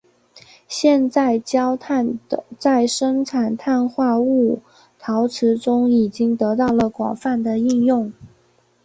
[0.67, 2.17] 现在焦炭
[2.57, 4.59] 在生产碳化物
[4.97, 8.11] 陶瓷中已经得到了广泛的应用。